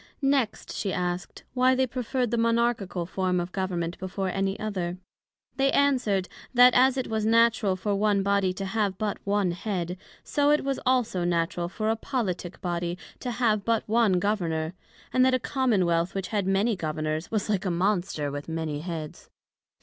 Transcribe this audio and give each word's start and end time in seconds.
Next, 0.23 0.73
she 0.73 0.91
asked, 0.91 1.43
Why 1.53 1.75
they 1.75 1.85
preferred 1.85 2.31
the 2.31 2.37
Monarchical 2.39 3.05
form 3.05 3.39
of 3.39 3.51
Government 3.51 3.99
before 3.99 4.29
any 4.29 4.59
other? 4.59 4.97
They 5.57 5.71
answered, 5.71 6.27
That 6.55 6.73
as 6.73 6.97
it 6.97 7.05
was 7.07 7.23
natural 7.23 7.75
for 7.75 7.93
one 7.93 8.23
Body 8.23 8.51
to 8.53 8.65
have 8.65 8.97
but 8.97 9.19
one 9.25 9.51
Head, 9.51 9.97
so 10.23 10.49
it 10.49 10.63
was 10.63 10.79
also 10.87 11.23
natural 11.23 11.69
for 11.69 11.91
a 11.91 11.95
Politick 11.95 12.59
body 12.61 12.97
to 13.19 13.29
have 13.29 13.63
but 13.63 13.87
one 13.87 14.13
Governor; 14.13 14.73
and 15.13 15.23
that 15.23 15.35
a 15.35 15.39
Common 15.39 15.85
wealth, 15.85 16.15
which 16.15 16.29
had 16.29 16.47
many 16.47 16.75
Governors 16.75 17.29
was 17.29 17.47
like 17.47 17.65
a 17.65 17.69
Monster 17.69 18.31
with 18.31 18.49
many 18.49 18.79
Heads. 18.79 19.29